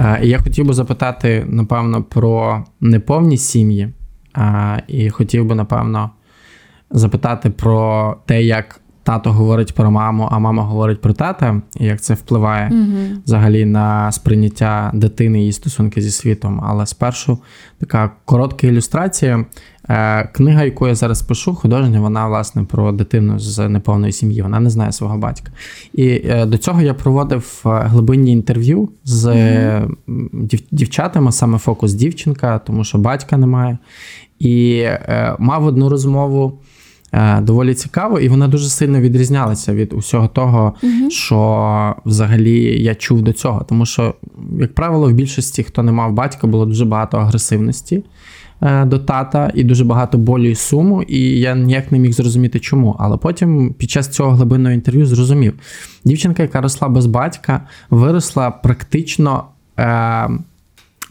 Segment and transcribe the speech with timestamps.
[0.00, 3.88] Е, Я хотів би запитати, напевно, про неповні сім'ї.
[4.36, 6.10] Е, І хотів би, напевно,
[6.90, 12.00] запитати про те, як тато говорить про маму, а мама говорить про тата, і як
[12.00, 13.20] це впливає Угу.
[13.24, 16.60] взагалі на сприйняття дитини і стосунки зі світом.
[16.64, 17.38] Але спершу
[17.80, 19.44] така коротка ілюстрація.
[19.88, 24.42] Е, Книга, яку я зараз пишу, художня, вона власне про дитину з неповної сім'ї.
[24.42, 25.52] Вона не знає свого батька.
[25.94, 29.26] І е, до цього я проводив е, глибинні інтерв'ю з
[30.32, 33.78] дів- дівчатами, саме фокус дівчинка, тому що батька немає.
[34.38, 34.84] І
[35.38, 36.58] мав одну розмову.
[37.42, 40.74] Доволі цікаво, і вона дуже сильно відрізнялася від усього того,
[41.08, 43.64] що взагалі я чув до цього.
[43.68, 44.14] Тому що,
[44.60, 48.04] як правило, в більшості, хто не мав батька, було дуже багато агресивності
[48.62, 51.02] до тата і дуже багато болю і суму.
[51.02, 52.96] І я ніяк не міг зрозуміти, чому.
[52.98, 55.54] Але потім, під час цього глибинного інтерв'ю, зрозумів:
[56.04, 57.60] дівчинка, яка росла без батька,
[57.90, 59.44] виросла практично.
[59.78, 60.28] Е,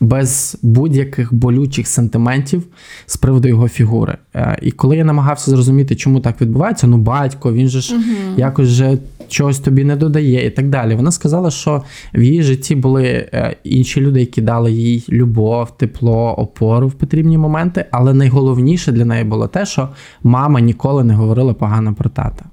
[0.02, 2.64] без будь-яких болючих сентиментів
[3.06, 4.18] з приводу його фігури.
[4.36, 7.96] Е, І коли я намагався зрозуміти, чому так відбувається, ну батько, він же ж
[8.38, 8.98] якось же
[9.30, 10.96] чогось тобі не додає і так далі.
[10.96, 16.36] Вона сказала, що в її житті були е, інші люди, які дали їй любов, тепло,
[16.38, 17.86] опору в потрібні моменти.
[17.92, 19.90] Але найголовніше для неї було те, що
[20.24, 22.46] мама ніколи не говорила погано про тата.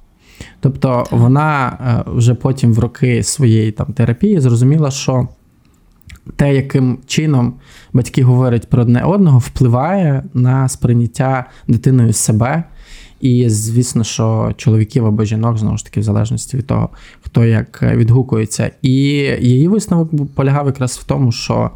[0.61, 5.29] Тобто вона е, вже потім в роки своєї там терапії зрозуміла, що
[6.37, 7.55] те, яким чином
[7.93, 12.65] батьки говорять про одне одного, впливає на сприйняття дитиною себе.
[13.21, 16.89] І звісно, що чоловіків або жінок, знову ж таки, в залежності від того,
[17.21, 18.71] хто як е, відгукується.
[18.83, 18.93] І
[19.41, 21.71] її висновок полягав якраз в тому, що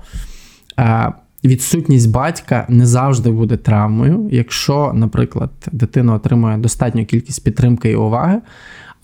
[0.78, 1.12] е,
[1.44, 8.40] відсутність батька не завжди буде травмою, якщо, наприклад, дитина отримує достатню кількість підтримки і уваги,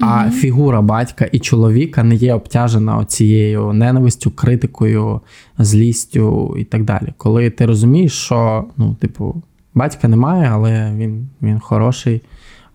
[0.00, 5.20] а фігура батька і чоловіка не є обтяжена цією ненавистю, критикою,
[5.58, 7.14] злістю і так далі.
[7.16, 9.42] Коли ти розумієш, що ну, типу,
[9.76, 12.22] батька немає, але він, він хороший,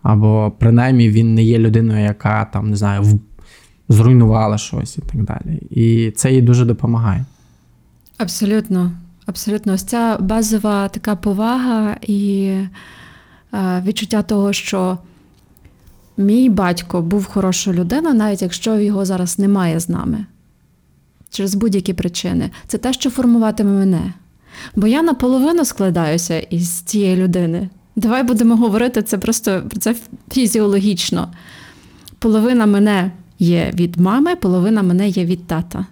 [0.02, 3.18] або принаймні він не є людиною, яка там не знаю, в-
[3.88, 5.56] зруйнувала щось і так далі.
[5.70, 7.24] І це їй дуже допомагає.
[8.18, 8.92] Абсолютно.
[9.26, 9.72] Абсолютно.
[9.72, 12.42] Ось ця базова така повага і
[13.54, 14.98] е, відчуття того, що
[16.16, 20.26] мій батько був хорошою людиною, навіть якщо його зараз немає з нами.
[21.30, 22.50] Через будь-які причини.
[22.66, 24.12] Це те, що формуватиме мене.
[24.76, 27.68] Бо я наполовину складаюся із цієї людини.
[27.96, 29.94] Давай будемо говорити це просто про це
[30.32, 31.32] фізіологічно.
[32.18, 35.86] Половина мене є від мами, половина мене є від тата.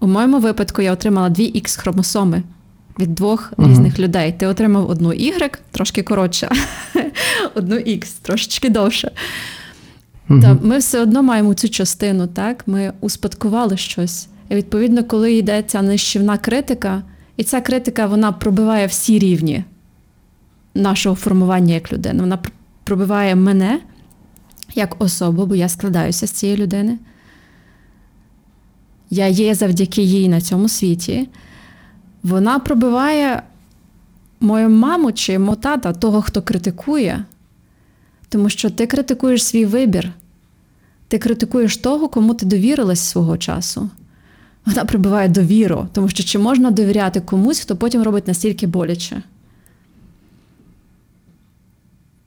[0.00, 2.42] У моєму випадку я отримала дві X хромосоми
[2.98, 3.70] від двох Мгм.
[3.70, 4.34] різних людей.
[4.38, 6.48] Ти отримав одну Y, трошки коротше,
[7.54, 9.10] одну X, трошечки довше.
[10.28, 12.62] Та ми все одно маємо цю частину, так?
[12.68, 14.28] Ми успадкували щось.
[14.48, 17.02] І відповідно, коли йде ця нищівна критика,
[17.38, 19.64] і ця критика вона пробиває всі рівні
[20.74, 22.20] нашого формування як людини.
[22.20, 22.38] Вона
[22.84, 23.80] пробиває мене
[24.74, 26.98] як особу, бо я складаюся з цієї людини.
[29.10, 31.28] Я є завдяки їй на цьому світі.
[32.22, 33.42] Вона пробиває
[34.40, 37.24] мою маму чи мого тата, того, хто критикує.
[38.28, 40.12] Тому що ти критикуєш свій вибір,
[41.08, 43.90] ти критикуєш того, кому ти довірилась свого часу.
[44.68, 49.22] Вона прибиває довіру, тому що чи можна довіряти комусь, хто потім робить настільки боляче.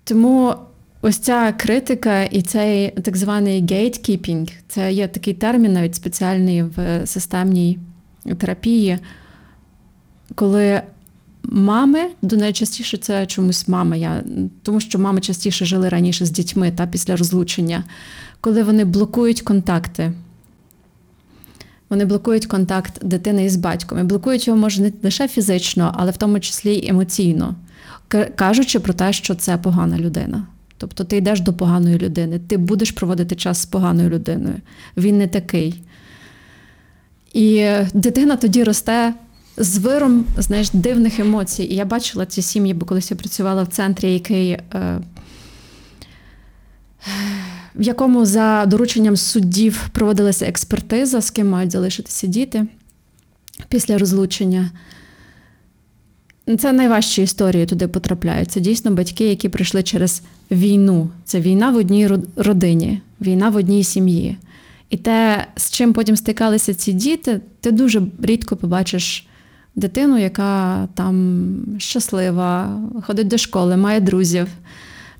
[0.04, 0.56] Тому
[1.02, 7.02] ось ця критика і цей так званий gatekeeping, це є такий термін, навіть спеціальний в
[7.06, 7.80] системній
[8.38, 9.00] терапії,
[10.36, 10.82] коли
[11.44, 14.24] мами, до найчастіше це чомусь мама, я,
[14.64, 17.84] тому що мами частіше жили раніше з дітьми та після розлучення,
[18.42, 20.14] коли вони блокують контакти.
[21.92, 24.00] Вони блокують контакт дитини із батьком.
[24.00, 27.56] І блокують його може не лише фізично, але в тому числі й емоційно,
[28.36, 30.48] кажучи про те, що це погана людина.
[30.78, 34.56] Тобто ти йдеш до поганої людини, ти будеш проводити час з поганою людиною.
[34.98, 35.82] Він не такий.
[37.34, 39.14] І дитина тоді росте
[39.58, 41.64] з виром знаєш, дивних емоцій.
[41.64, 44.50] І я бачила ці сім'ї, бо колись я працювала в центрі, який.
[44.52, 45.02] Е,
[47.76, 52.66] в якому за дорученням суддів проводилася експертиза, з ким мають залишитися діти
[53.70, 54.72] після розлучення.
[56.60, 58.52] Це найважчі історії туди потрапляють.
[58.52, 60.22] Це дійсно батьки, які прийшли через
[60.52, 61.10] війну.
[61.24, 64.38] Це війна в одній родині, війна в одній сім'ї.
[64.90, 69.28] І те, з чим потім стикалися ці діти, ти дуже рідко побачиш
[69.76, 71.46] дитину, яка там
[71.78, 74.48] щаслива, ходить до школи, має друзів.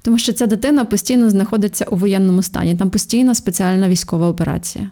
[0.02, 4.92] Тому що ця дитина постійно знаходиться у воєнному стані, там постійно спеціальна військова операція.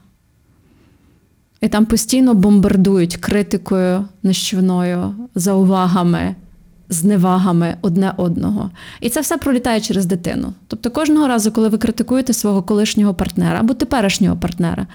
[1.62, 6.36] І там постійно бомбардують критикою нищівною, заувагами,
[6.90, 8.72] зневагами одне одного.
[9.02, 10.54] І це все пролітає через дитину.
[10.68, 14.88] Тобто кожного разу, коли ви критикуєте свого колишнього партнера або теперішнього партнера,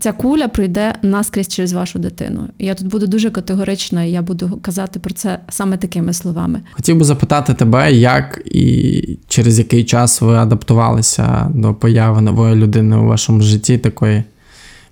[0.00, 2.48] ця куля пройде наскрізь через вашу дитину.
[2.58, 6.60] Я тут буду дуже категорична, і я буду казати про це саме такими словами.
[6.72, 12.96] Хотів би запитати тебе, як і через який час ви адаптувалися до появи нової людини
[12.96, 14.24] у вашому житті, такої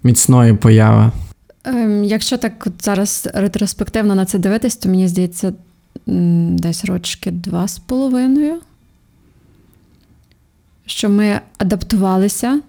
[0.02, 1.10] міцної появи.
[1.64, 5.52] Ем, якщо так от зараз ретроспективно на це дивитись, то мені здається,
[6.06, 8.54] десь рочки два з половиною,
[10.86, 12.60] що ми адаптувалися,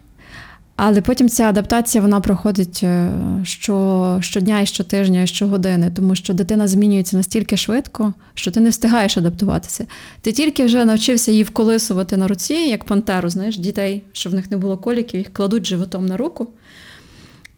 [0.81, 3.11] але потім ця адаптація вона проходить е,
[3.43, 8.69] що, щодня і щотижня, і щогодини, тому що дитина змінюється настільки швидко, що ти не
[8.69, 9.85] встигаєш адаптуватися.
[10.21, 14.51] Ти тільки вже навчився її вколисувати на руці, як пантеру, знаєш, дітей, щоб в них
[14.51, 16.47] не було коліків, їх кладуть животом на руку.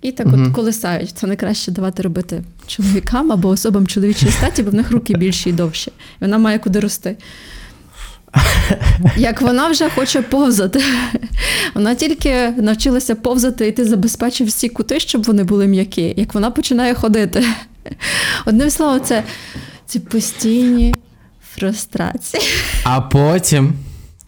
[0.01, 0.47] І так Мгм.
[0.47, 1.09] от колисають.
[1.09, 5.53] Це найкраще давати робити чоловікам або особам чоловічої статі, бо в них руки більші і
[5.53, 5.91] довші.
[5.91, 7.17] І вона має куди рости.
[9.17, 10.81] Як вона вже хоче повзати.
[11.73, 16.13] Вона тільки навчилася повзати, і ти забезпечив всі кути, щоб вони були м'які.
[16.17, 17.43] Як вона починає ходити.
[18.45, 19.23] Одним словом, це
[19.85, 20.95] ці постійні
[21.55, 22.43] фрустрації.
[22.83, 23.73] А потім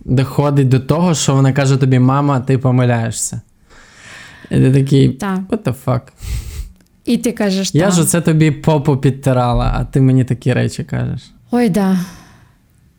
[0.06, 3.42] доходить до того, що вона каже тобі: мама, ти помиляєшся.
[4.52, 5.40] І ти такий, Так.
[5.50, 6.02] what the fuck?
[7.06, 11.22] І ти кажеш, Я ж оце тобі попу підтирала, а ти мені такі речі кажеш.
[11.52, 11.98] Ой, да.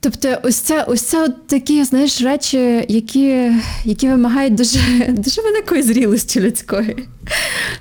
[0.04, 3.52] Тобто, ось це, ось це от такі, знаєш, речі, які,
[3.84, 4.78] які вимагають дуже,
[5.08, 7.08] дуже великої зрілості людської.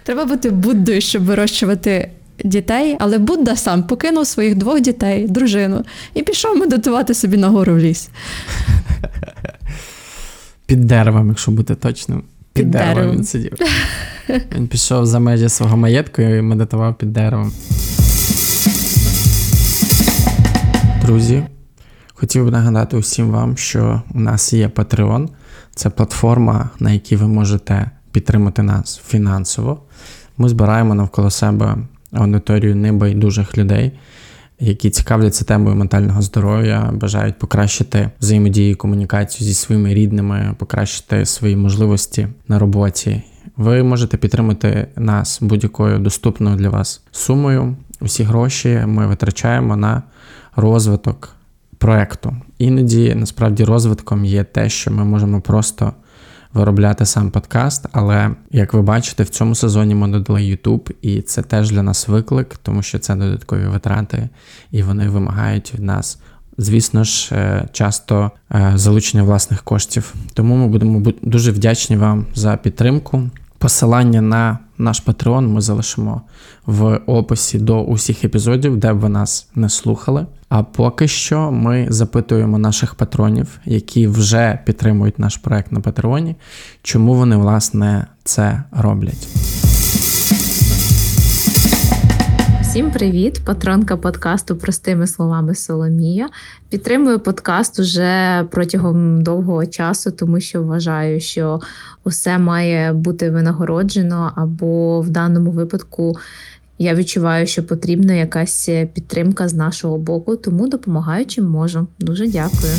[0.04, 2.12] Треба бути Буддою, щоб вирощувати
[2.44, 5.84] дітей, але Будда сам покинув своїх двох дітей, дружину,
[6.14, 8.10] і пішов медитувати собі на гору в ліс.
[10.66, 12.24] Під деревом, якщо бути точним.
[12.54, 12.96] Під, Під деревом.
[12.96, 13.18] деревом.
[13.18, 13.54] він сидів.
[14.56, 17.54] Він пішов за межі свого маєтку і медитував під деревом.
[21.06, 21.44] Друзі,
[22.24, 25.30] хотів би нагадати усім вам, що у нас є Patreon.
[25.76, 29.82] Це платформа, на якій ви можете підтримати нас фінансово.
[30.38, 31.78] Ми збираємо навколо себе
[32.12, 33.92] аудиторію небайдужих людей,
[34.60, 41.56] які цікавляться темою ментального здоров'я, бажають покращити взаємодію і комунікацію зі своїми рідними, покращити свої
[41.56, 43.22] можливості на роботі.
[43.58, 47.76] Ви можете підтримати нас будь-якою доступною для вас сумою.
[48.02, 50.04] Усі гроші ми витрачаємо на
[50.56, 51.36] розвиток
[51.84, 52.36] проекту.
[52.58, 55.94] Іноді насправді розвитком є те, що ми можемо просто
[56.54, 61.42] виробляти сам подкаст, але як ви бачите, в цьому сезоні ми додали YouTube, і це
[61.42, 64.30] теж для нас виклик, тому що це додаткові витрати,
[64.72, 66.20] і вони вимагають від нас.
[66.58, 70.14] Звісно ж, е, часто е, залучення власних коштів.
[70.34, 73.30] Тому ми будемо дуже вдячні вам за підтримку.
[73.64, 76.22] Посилання на наш Patreon ми залишимо
[76.66, 80.26] в описі до усіх епізодів, де б ви нас не слухали.
[80.50, 86.36] А поки що ми запитуємо наших патронів, які вже підтримують наш проект на Патреоні,
[86.82, 89.28] чому вони власне це роблять.
[92.74, 93.42] Всім привіт!
[93.46, 96.30] Патронка подкасту Простими словами Соломія.
[96.70, 101.62] Підтримую подкаст уже протягом довгого часу, тому що вважаю, що
[102.04, 106.18] усе має бути винагороджено, або в даному випадку
[106.78, 111.88] я відчуваю, що потрібна якась підтримка з нашого боку, тому допомагаю чим можу.
[112.00, 112.74] Дуже дякую.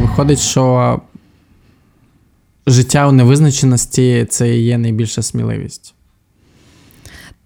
[0.00, 1.00] Виходить, що
[2.66, 5.95] життя у невизначеності це і є найбільша сміливість.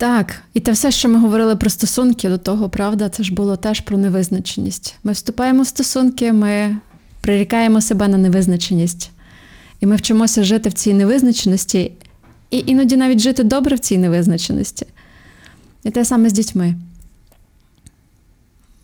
[0.00, 3.56] Так, і те все, що ми говорили про стосунки до того, правда, це ж було
[3.56, 4.94] теж про невизначеність.
[5.04, 6.76] Ми вступаємо в стосунки, ми
[7.20, 9.10] прирікаємо себе на невизначеність.
[9.80, 11.92] І ми вчимося жити в цій невизначеності,
[12.50, 14.86] і іноді навіть жити добре в цій невизначеності.
[15.84, 16.74] І те саме з дітьми.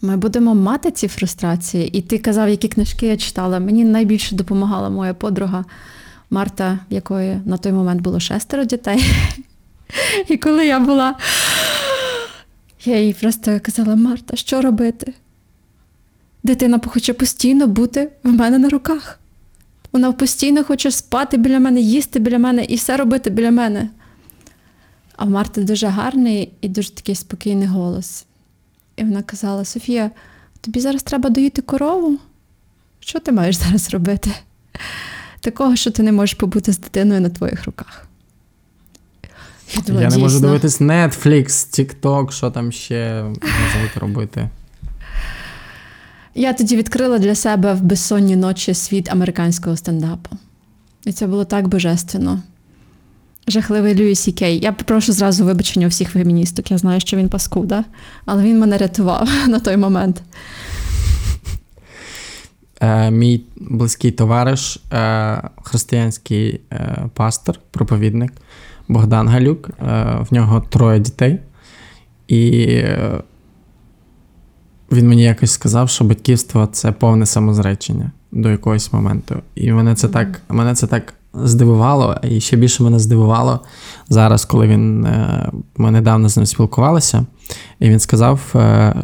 [0.03, 1.89] Ми будемо мати ці фрустрації.
[1.89, 3.59] І ти казав, які книжки я читала.
[3.59, 5.65] Мені найбільше допомагала моя подруга
[6.31, 9.05] Марта, в якої на той момент було шестеро дітей.
[10.29, 11.15] І коли я була,
[12.85, 15.15] я їй просто казала: Марта, що робити?
[16.43, 19.21] Дитина хоче постійно бути в мене на руках.
[19.93, 23.89] Вона постійно хоче спати біля мене, їсти біля мене і все робити біля мене.
[25.17, 28.25] А в Марти дуже гарний і дуже такий спокійний голос.
[28.97, 30.11] І вона казала: Софія,
[30.61, 32.19] тобі зараз треба доїти корову?
[33.01, 34.31] Що ти маєш зараз робити?
[35.41, 38.07] Такого, що ти не можеш побути з дитиною на твоїх руках.
[39.75, 40.49] Я, думала, Я не можу «Дійсно».
[40.49, 43.25] дивитись Netflix, TikTok, що там ще
[43.75, 44.49] можуть робити.
[46.35, 50.37] Я тоді відкрила для себе в безсонні ночі світ американського стендапу.
[51.05, 52.43] І це було так божественно.
[53.49, 54.59] Жахливий Льюі Сі Кей.
[54.59, 56.71] Я попрошу зразу вибачення у всіх феміністок.
[56.71, 57.85] Я знаю, що він паскуда,
[58.25, 60.23] але він мене рятував на той момент.
[62.81, 68.33] Е, мій близький товариш, е, християнський е, пастор, проповідник
[68.89, 69.71] Богдан Галюк.
[69.71, 71.41] Е, в нього троє дітей.
[72.29, 73.21] І е,
[74.93, 79.35] він мені якось сказав, що батьківство це повне самозречення до якогось моменту.
[79.55, 83.61] І мене це так, мене це так здивувало, і ще більше мене здивувало
[84.09, 87.27] зараз, коли він е, ми недавно з ним спілкувалися.
[87.81, 88.55] І він сказав: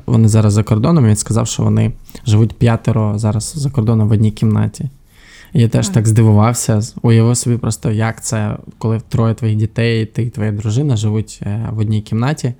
[0.07, 1.05] вони зараз за кордоном.
[1.05, 1.93] і Він сказав, що вони
[2.27, 4.91] живуть п'ятеро зараз за кордоном в одній кімнаті.
[5.54, 6.06] Я теж Так.
[6.06, 6.80] здивувався.
[7.02, 11.68] Уявив собі просто, як це, коли троє твоїх дітей, ти і твоя дружина живуть е,
[11.73, 12.54] в одній кімнаті.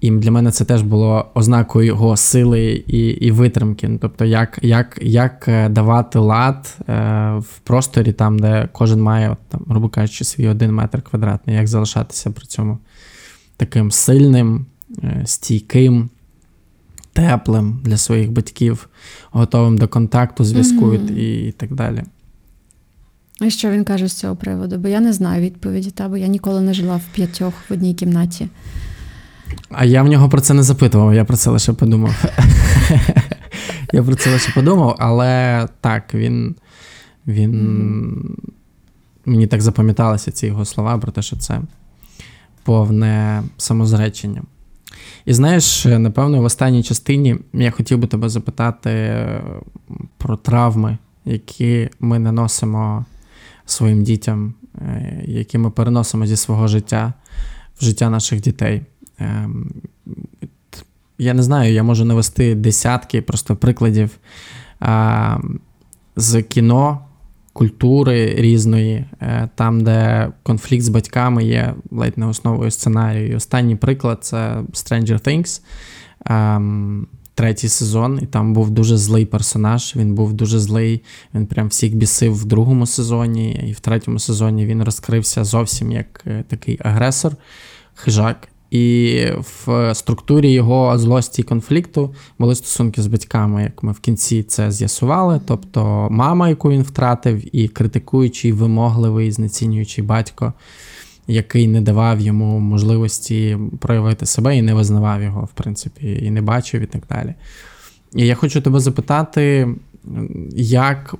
[0.00, 3.88] І для мене це теж було ознакою його сили і, і витримки.
[3.88, 6.92] Ну, Тобто, як, як, як е, давати лад е,
[7.38, 11.68] в просторі, там, де кожен має, от, там, грубо кажучи, свій один метр квадратний, як
[11.68, 12.78] залишатися при цьому
[13.56, 14.66] таким сильним,
[15.04, 16.10] е, стійким,
[17.12, 18.88] теплим для своїх батьків,
[19.30, 22.02] готовим до контакту, зв'язку і, і так далі.
[23.40, 24.78] І що він каже з цього приводу?
[24.78, 27.94] Бо я не знаю відповіді, та бо я ніколи не жила в п'ятьох в одній
[27.94, 28.48] кімнаті.
[29.70, 32.24] А я в нього про це не запитував, я про це лише подумав.
[33.92, 36.54] я про це лише подумав, але так, він.
[37.26, 38.36] він...
[39.24, 41.60] Мені так запам'яталися ці його слова про те, що це
[42.64, 44.42] повне самозречення.
[45.30, 49.42] І знаєш, напевно, в останній частині я хотів би тебе запитати е,
[50.18, 53.04] про травми, які ми наносимо
[53.66, 57.12] своїм дітям, е, які ми переносимо зі свого життя
[57.80, 58.82] в життя наших дітей.
[59.18, 59.70] Ем,
[61.18, 64.10] Я не знаю, я можу навести десятки просто прикладів
[66.16, 67.00] з кіно,
[67.52, 73.28] культури різної, е, там, де конфлікт з батьками є ледь не основою сценарію.
[73.28, 74.36] І останній приклад це
[74.72, 75.60] Stranger Things.
[76.26, 79.96] Ем, Третій сезон, і там був дуже злий персонаж.
[79.96, 81.02] Він був дуже злий.
[81.34, 86.22] Він прям всіх бісив в другому сезоні, і в третьому сезоні він розкрився зовсім як
[86.26, 87.36] е, такий агресор,
[87.94, 88.48] хижак.
[88.70, 89.26] І
[89.66, 94.70] в структурі його злості і конфлікту були стосунки з батьками, як ми в кінці це
[94.70, 95.40] з'ясували.
[95.46, 100.52] Тобто мама, яку він втратив, і критикуючий, вимогливий, знецінюючий батько,
[101.26, 106.42] який не давав йому можливості проявити себе і не визнавав його, в принципі, і не
[106.42, 107.34] бачив, і так далі.
[108.14, 109.68] І я хочу тебе запитати,
[110.56, 111.14] як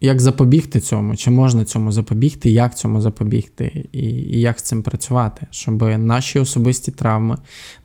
[0.00, 1.16] як запобігти цьому?
[1.16, 6.38] Чи можна цьому запобігти, як цьому запобігти, і, і як з цим працювати, щоб наші
[6.38, 7.36] особисті травми,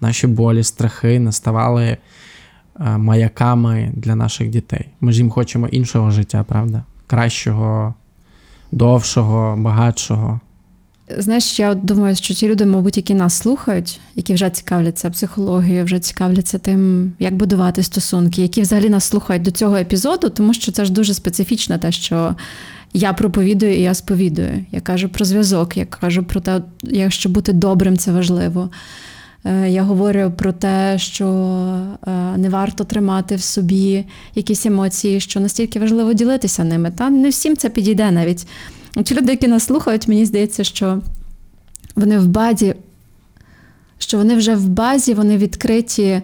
[0.02, 1.98] наші болі, страхи не ставали е,
[2.98, 4.86] маяками для наших дітей.
[5.02, 6.84] Ми ж їм хочемо іншого життя, правда?
[7.08, 7.94] Кращого,
[8.72, 10.40] довшого, багатшого.
[11.18, 16.00] Знаєш, я думаю, що ті люди, мабуть, які нас слухають, які вже цікавляться психологією, вже
[16.00, 20.86] цікавляться тим, як будувати стосунки, які взагалі нас слухають до цього епізоду, тому що це
[20.86, 22.36] ж дуже специфічно, те, що
[22.94, 24.66] я проповідую і я сповідую.
[24.72, 28.70] Я кажу про зв'язок, я кажу про те, як що бути добрим це важливо.
[29.46, 31.28] Е, Я говорю про те, що
[32.08, 36.92] е, не варто тримати в собі якісь емоції, що настільки важливо ділитися ними.
[36.98, 38.48] Та не всім це підійде навіть.
[39.04, 41.02] Ті люди, які нас слухають, мені здається, що
[41.96, 42.76] вони в базі,
[43.98, 46.22] що вони вже в базі, вони відкриті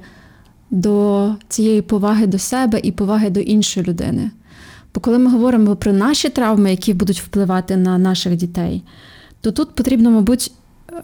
[0.69, 4.31] до цієї поваги до себе і поваги до іншої людини.
[4.95, 8.83] Бо коли ми говоримо про наші травми, які будуть впливати на наших дітей,
[9.41, 10.51] то тут потрібно, мабуть,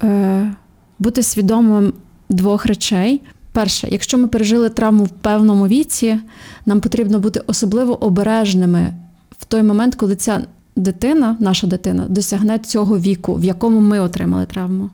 [0.03, 0.51] е,
[0.99, 1.93] бути свідомим
[2.29, 3.21] двох речей.
[3.51, 6.19] Перше, якщо ми пережили травму в певному віці,
[6.65, 8.93] нам потрібно бути особливо обережними
[9.39, 10.45] в той момент, коли ця
[10.77, 14.89] дитина, наша дитина, досягне цього віку, в якому ми отримали травму.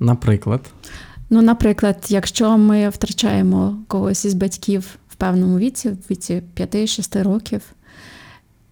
[0.00, 0.60] Наприклад,
[1.30, 7.60] Ну, наприклад, якщо ми втрачаємо когось із батьків в певному віці, в віці 5-6 років,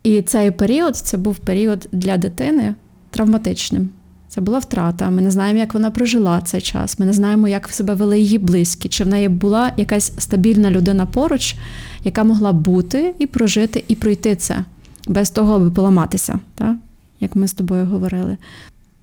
[0.02, 2.74] і цей період це був період для дитини
[3.10, 3.88] травматичним.
[4.28, 5.10] Це була втрата.
[5.10, 6.98] Ми не знаємо, як вона прожила цей час.
[6.98, 10.70] Ми не знаємо, як в себе вели її близькі, чи в неї була якась стабільна
[10.70, 11.56] людина поруч,
[12.04, 14.64] яка могла бути і прожити, і пройти це
[15.08, 16.76] без того, аби поламатися, так?
[17.20, 18.36] як ми з тобою говорили.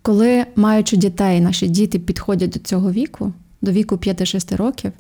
[0.01, 4.91] Коли, маючи дітей, наші діти підходять до цього віку, до віку 5-6 років,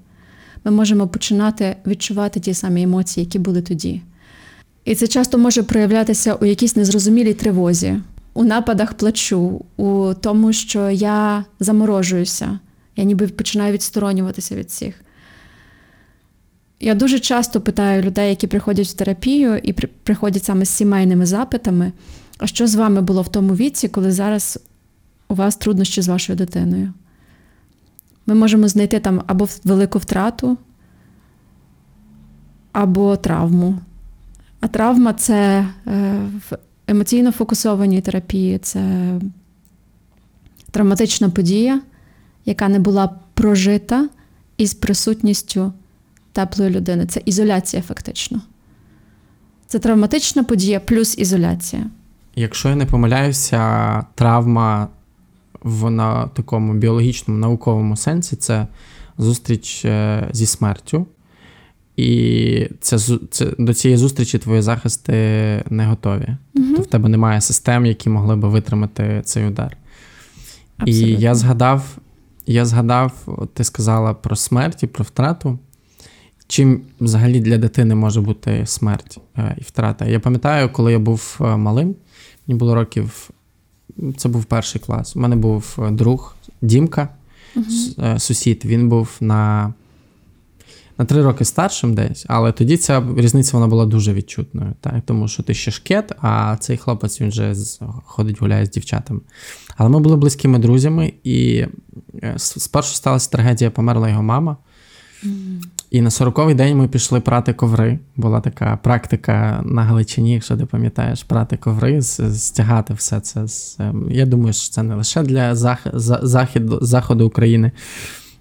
[0.63, 4.01] ми можемо починати відчувати ті самі емоції, які були тоді.
[4.85, 8.01] І це часто може проявлятися у якійсь незрозумілій тривозі,
[8.33, 12.59] у нападах плачу, у тому, що я заморожуюся,
[12.95, 14.95] я ніби починаю відсторонюватися від всіх.
[16.83, 21.91] Я дуже часто питаю людей, які приходять в терапію і приходять саме з сімейними запитами,
[22.37, 24.59] а що з вами було в тому віці, коли зараз
[25.27, 26.93] у вас труднощі з вашою дитиною.
[28.25, 30.57] Ми можемо знайти там або велику втрату,
[32.71, 33.79] або травму.
[34.59, 36.57] А травма це е, в
[36.87, 39.11] емоційно фокусованій терапії, це
[40.71, 41.81] травматична подія,
[42.45, 44.09] яка не була прожита
[44.57, 45.73] із присутністю
[46.31, 47.05] теплої людини.
[47.05, 48.41] Це ізоляція, фактично.
[49.67, 51.83] Це травматична подія плюс ізоляція.
[52.35, 54.87] Якщо я не помиляюся, травма
[55.61, 58.67] в такому біологічному науковому сенсі це
[59.17, 61.05] зустріч е, зі смертю.
[61.97, 62.99] І це,
[63.31, 65.13] це, до цієї зустрічі твої захисти
[65.69, 66.37] не готові.
[66.53, 69.77] Тобто в тебе немає систем, які могли би витримати цей удар.
[70.85, 71.97] І я згадав,
[72.45, 75.59] я згадав, ти сказала про смерть і про втрату.
[76.51, 80.05] Чим взагалі для дитини може бути смерть е, і втрата?
[80.05, 81.95] Я пам'ятаю, коли я був е, малим,
[82.47, 83.29] мені було років,
[84.17, 85.15] це був перший клас.
[85.15, 87.09] У мене був е, друг Дімка,
[87.99, 88.65] е, сусід.
[88.65, 89.73] Він був на,
[90.97, 94.93] на три роки старшим десь, але тоді ця різниця вона була дуже відчутною, так?
[95.05, 97.55] тому що ти ще шкет, а цей хлопець він вже
[98.05, 99.19] ходить, гуляє з дівчатами.
[99.77, 101.65] Але ми були близькими друзями, і
[102.37, 104.57] спершу сталася трагедія, померла його мама.
[105.91, 107.99] І на 40-й день ми пішли прати коври.
[108.15, 113.45] Була така практика на Галичині, якщо ти пам'ятаєш, прати коври, стягати все це.
[113.79, 115.87] ем, Я думаю, що це не лише для зах...
[115.93, 116.63] захід...
[116.81, 117.71] заходу України,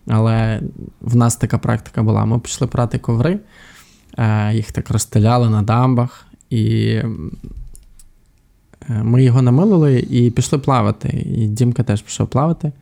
[0.07, 0.61] але
[1.01, 2.25] в нас така практика була.
[2.25, 3.39] Ми пішли прати коври,
[4.19, 7.09] е, їх так розстеляли на дамбах, і е,
[8.89, 11.09] ми його намилили і пішли плавати.
[11.37, 12.73] І Дімка теж пішов плавати,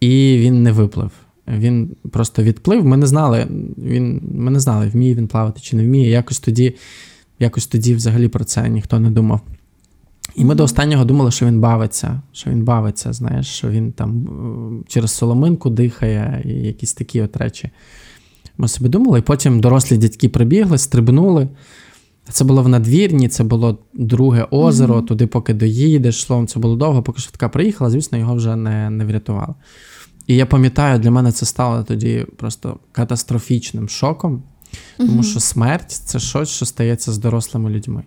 [0.00, 1.10] і він не виплив.
[1.48, 2.84] Він просто відплив.
[2.84, 3.46] Ми не знали,
[3.78, 6.10] він, ми не знали, вміє він плавати чи не вміє.
[6.10, 6.74] Якось тоді,
[7.38, 9.40] якось тоді взагалі про це ніхто не думав.
[10.36, 14.26] І ми до останнього думали, що він бавиться, що він бавиться, знаєш, що він там
[14.26, 17.70] е, через соломинку дихає і якісь такі от речі.
[18.58, 21.48] Ми собі думали, і потім дорослі дядьки прибігли, стрибнули.
[22.30, 27.02] Це було в надвірні, це було друге озеро, туди, поки доїдеш, словом, це було довго,
[27.02, 29.54] поки швидка приїхала, звісно, його вже не, не врятували.
[30.26, 34.42] І я пам'ятаю, для мене це стало тоді просто катастрофічним шоком,
[34.96, 38.04] тому що смерть це щось, що стається з дорослими людьми.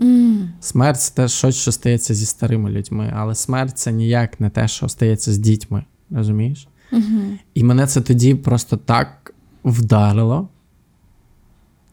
[0.00, 4.68] М, Смерть це щось, що стається зі старими людьми, але смерть це ніяк не те,
[4.68, 5.84] що стається з дітьми.
[6.10, 6.68] Розумієш?
[6.92, 7.38] мгм.
[7.54, 10.48] І мене це тоді просто так вдарило.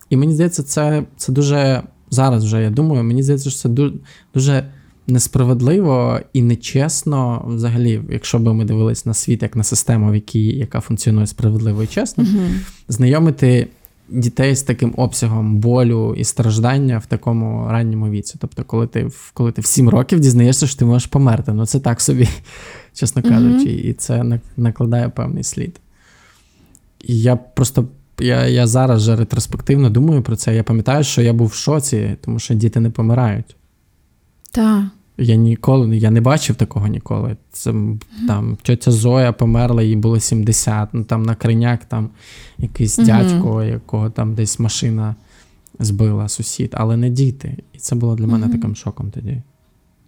[0.09, 3.93] І мені здається, це, це дуже зараз вже я думаю, мені здається, що це дуже,
[4.33, 4.71] дуже
[5.09, 10.45] несправедливо і нечесно, взагалі, якщо б ми дивились на світ як на систему, в якій,
[10.45, 12.59] яка функціонує справедливо і чесно, Мгм.
[12.87, 13.67] знайомити
[14.09, 18.35] дітей з таким обсягом болю і страждання в такому ранньому віці.
[18.41, 21.53] Тобто, коли ти, коли ти в 7 років дізнаєшся, що ти можеш померти.
[21.53, 22.29] Ну це так собі,
[22.93, 25.79] чесно кажучи, і це накладає певний слід.
[27.07, 27.85] І я просто.
[28.21, 30.55] Я, я зараз вже ретроспективно думаю про це.
[30.55, 33.55] Я пам'ятаю, що я був в шоці, тому що діти не помирають.
[34.51, 34.89] Та.
[35.19, 37.37] Я ніколи я не бачив такого ніколи.
[37.51, 37.73] Це
[38.27, 42.09] там тьотя Зоя померла, їй було 70, ну там на криняк там
[42.57, 43.07] якийсь Мгм.
[43.07, 45.15] дядько, якого там десь машина
[45.79, 47.57] збила сусід, але не діти.
[47.73, 48.55] І це було для мене Мгм.
[48.55, 49.41] таким шоком тоді.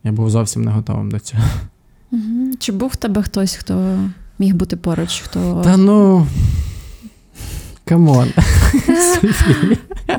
[0.03, 1.43] Я був зовсім не готовим до цього.
[2.11, 2.53] Мгм.
[2.59, 3.99] Чи був в тебе хтось, хто
[4.39, 5.19] міг бути поруч?
[5.19, 5.61] Хто...
[5.63, 6.27] Та ну.
[7.85, 8.27] Камон.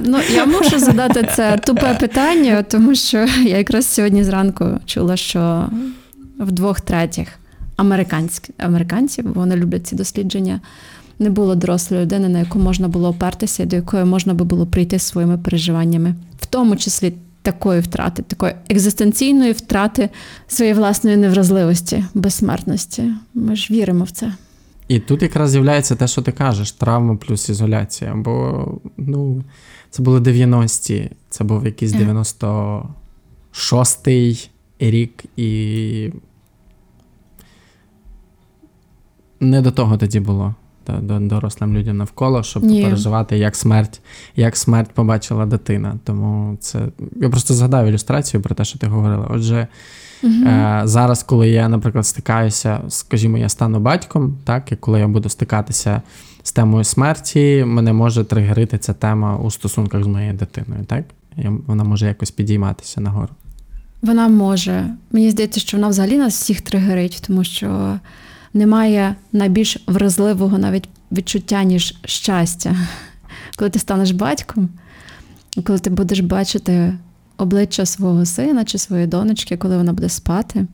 [0.01, 5.69] Ну, я мушу задати це тупе питання, тому що я якраз сьогодні зранку чула, що
[6.39, 7.29] в двох третіх
[8.59, 10.61] американців, вони люблять ці дослідження,
[11.19, 14.67] не було дорослої людини, на яку можна було опертися, і до якої можна би було
[14.67, 20.09] прийти своїми переживаннями, в тому числі такої втрати, такої екзистенційної втрати
[20.49, 23.03] своєї власної невразливості, безсмертності.
[23.35, 24.33] Ми ж віримо в це.
[24.93, 28.15] І тут якраз з'являється те, що ти кажеш: травма плюс ізоляція.
[28.15, 29.45] Бо ну,
[29.91, 36.13] це були 90-ті, це був якийсь 96-й рік, і
[39.41, 40.55] не до того тоді було.
[41.01, 42.85] До, до дорослим людям навколо, щоб Ні.
[42.85, 44.01] переживати, як смерть,
[44.37, 45.99] як смерть побачила дитина.
[46.05, 46.81] Тому це.
[47.17, 49.27] Я просто згадав ілюстрацію про те, що ти говорила.
[49.31, 49.69] Отже,
[50.25, 55.29] Е, зараз, коли я, наприклад, стикаюся, скажімо, я стану батьком, так, і коли я буду
[55.29, 56.03] стикатися
[56.43, 61.05] з темою смерті, мене може тригерити ця тема у стосунках з моєю дитиною, так?
[61.37, 63.29] Я, вона може якось підійматися нагору.
[64.03, 64.87] Вона може.
[65.13, 67.99] Мені здається, що вона взагалі нас всіх тригерить, тому що
[68.55, 72.77] немає найбільш вразливого навіть відчуття, ніж щастя.
[73.57, 74.69] Коли ти станеш батьком,
[75.65, 76.95] коли ти будеш бачити
[77.37, 80.67] обличчя свого сина чи своєї донечки, коли вона буде спати.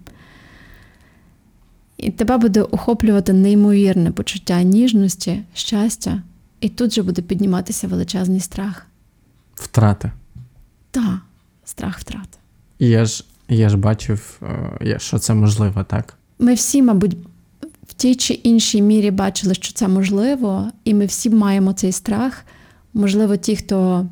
[1.96, 6.22] І тебе буде охоплювати неймовірне почуття ніжності, щастя,
[6.60, 8.86] і тут же буде підніматися величезний страх.
[9.54, 10.12] Втрати.
[10.90, 11.20] Та,
[11.64, 12.38] страх втрати.
[12.78, 14.40] І я ж, я ж бачив,
[14.82, 16.14] е, що це можливо, так?
[16.38, 17.16] Ми всі, мабуть,
[17.98, 22.44] тій чи іншій мірі бачили, що це можливо, і ми всі маємо цей страх.
[22.94, 24.06] Можливо, ті, хто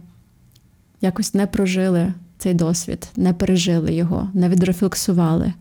[1.01, 5.53] якось не прожили цей досвід, не пережили його, не відрефлексували,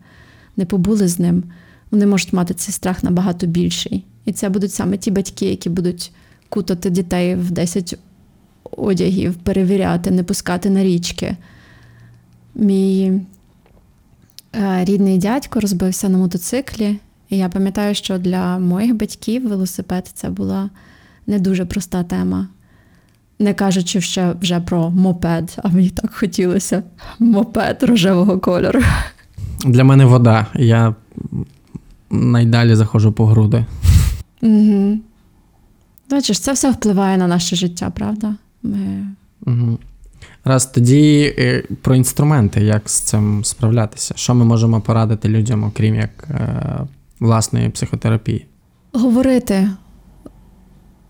[0.56, 1.44] не побули з ним,
[1.90, 4.04] вони можуть мати цей страх набагато більший.
[4.24, 6.12] І це будуть саме ті батьки, які будуть
[6.48, 7.98] кутати дітей в 10
[8.70, 11.36] одягів, перевіряти, не пускати на річки.
[12.54, 13.20] Мій
[14.56, 16.98] Е, Рідний дядько розбився на мотоциклі,
[17.30, 20.70] і я пам'ятаю, що для моїх батьків велосипед це була
[21.26, 22.48] не дуже проста тема.
[23.38, 26.82] Не кажучи ще вже про мопед, а мені так хотілося
[27.18, 28.80] мопед рожевого кольору.
[29.64, 30.46] Для мене вода.
[30.54, 30.94] Я
[32.10, 33.64] найдалі заходжу по груди.
[34.42, 34.98] Угу.
[36.10, 38.34] Бачиш, це все впливає на наше життя, правда?
[38.62, 39.06] Ми...
[39.46, 39.78] Угу.
[40.44, 44.14] Раз тоді е, про інструменти, як з цим справлятися.
[44.16, 46.86] Що ми можемо порадити людям, окрім як е,
[47.20, 48.46] власної психотерапії?
[48.92, 49.70] Говорити.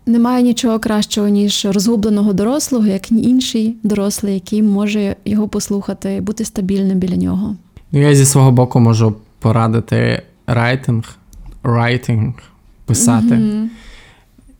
[0.05, 6.99] Немає нічого кращого, ніж розгубленого дорослого, як інший дорослий, який може його послухати бути стабільним
[6.99, 7.55] біля нього.
[7.91, 11.17] Ну, я зі свого боку можу порадити райтинг,
[11.63, 12.33] райтинг,
[12.85, 13.41] писати.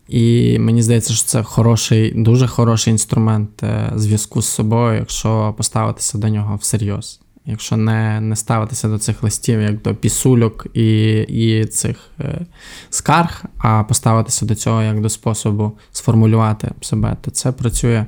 [0.08, 6.18] І мені здається, що це хороший, дуже хороший інструмент е, зв'язку з собою, якщо поставитися
[6.18, 7.20] до нього всерйоз.
[7.50, 12.40] Якщо не, не ставитися до цих листів як до пісульок і, і цих е,
[12.90, 18.06] скарг, а поставитися до цього як до способу сформулювати себе, то це працює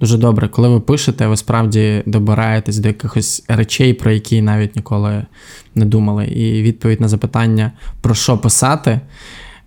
[0.00, 0.48] дуже добре.
[0.48, 5.24] Коли ви пишете, ви справді добираєтесь до якихось речей, про які навіть ніколи
[5.74, 6.26] не думали.
[6.26, 9.00] І відповідь на запитання, про що писати,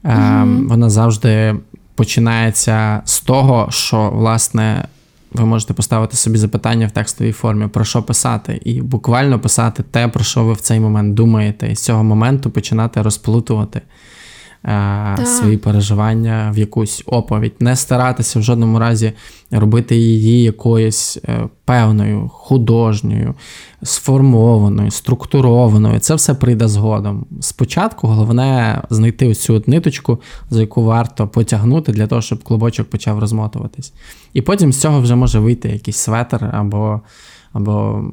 [0.04, 0.68] е, Мгм.
[0.68, 1.56] вона завжди
[1.96, 4.88] починається з того, що власне.
[5.34, 10.08] Ви можете поставити собі запитання в текстовій формі, про що писати, і буквально писати те,
[10.08, 13.82] про що ви в цей момент думаєте, і з цього моменту починати розплутувати
[14.68, 17.54] е, свої переживання в якусь оповідь.
[17.60, 19.14] Не старатися в жодному разі
[19.52, 23.34] робити її якоюсь е, певною, художньою,
[23.84, 26.00] сформованою, структурованою.
[26.00, 27.26] Це все прийде згодом.
[27.42, 32.90] Спочатку головне знайти ось цю от ниточку, за яку варто потягнути для того, щоб клубочок
[32.90, 33.94] почав розмотуватись.
[34.34, 37.02] І потім з цього вже може вийти якийсь светр або,
[37.54, 38.04] або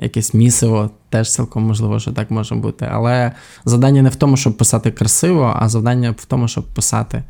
[0.00, 2.88] якесь місиво, теж цілком можливо, що так може бути.
[2.92, 3.32] Але
[3.64, 7.22] завдання не в тому, щоб писати красиво, а завдання в тому, щоб писати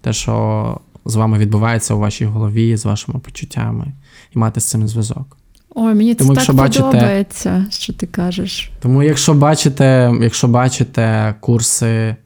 [0.00, 3.86] те, що з вами відбувається у вашій голові, з вашими почуттями,
[4.34, 5.36] і мати з цим зв'язок.
[5.74, 8.70] Ой, мені це Тому так бачите- подобається, що ти кажеш.
[8.80, 12.16] Тому, якщо бачите, якщо бачите курси,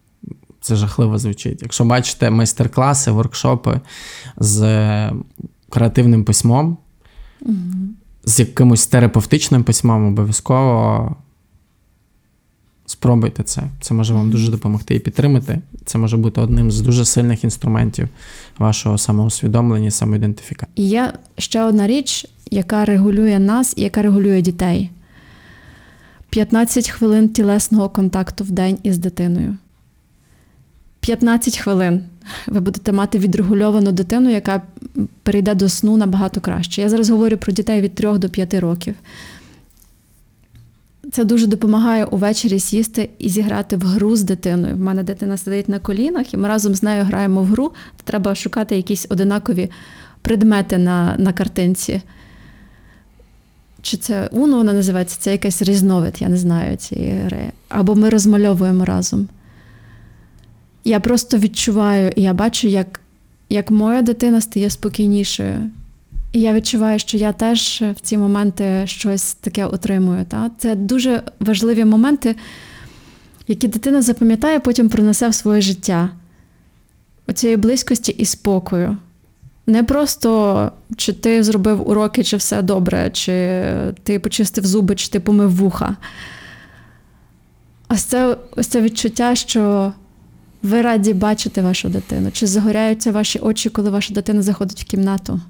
[0.61, 1.63] це жахливо звучить.
[1.63, 3.81] Якщо бачите майстер-класи, воркшопи
[4.37, 4.61] з
[5.71, 6.77] креативним письмом,
[8.27, 11.17] з якимось терапевтичним письмом, обов'язково
[12.87, 13.63] спробуйте це.
[13.81, 15.59] Це може вам дуже допомогти і підтримати.
[15.85, 18.09] Це може бути одним з дуже сильних інструментів
[18.59, 20.89] вашого самоусвідомлення, самоідентифікації.
[20.89, 24.91] Є ще одна річ, яка регулює нас і яка регулює дітей:
[26.31, 29.57] 15 хвилин тілесного контакту в день із дитиною.
[31.07, 32.05] 15 хвилин
[32.47, 34.63] ви будете мати відрегульовану дитину, яка
[35.23, 36.83] перейде до сну набагато краще.
[36.83, 38.95] Я зараз говорю про дітей від 3 до 5 років.
[41.13, 44.75] Це дуже допомагає увечері сісти і зіграти в гру з дитиною.
[44.75, 47.73] В мене дитина сидить на колінах, і ми разом з нею граємо в гру.
[48.05, 49.71] Треба шукати якісь одинакові
[50.23, 52.03] предмети на, на картинці.
[53.83, 57.53] Чи це Уно вона називається, це якийсь різновид, я не знаю цієї гри.
[57.69, 59.29] Або ми розмальовуємо разом.
[60.87, 63.01] Я просто відчуваю, і я бачу, як,
[63.49, 65.71] як моя дитина стає спокійнішою.
[66.33, 70.25] І я відчуваю, що я теж в ці моменти щось таке отримую.
[70.25, 70.51] Та?
[70.59, 72.37] Це дуже важливі моменти,
[73.49, 76.11] які дитина запам'ятає, потім пронесе в своє життя.
[77.27, 78.97] Оцієї близькості і спокою.
[79.67, 83.63] Не просто чи ти зробив уроки, чи все добре, чи
[84.03, 85.97] ти почистив зуби, чи ти помив вуха.
[87.89, 88.37] Ось це,
[88.69, 89.93] це відчуття, що
[90.63, 95.41] ви раді бачити вашу дитину, чи загоряються ваші очі, коли ваша дитина заходить в кімнату.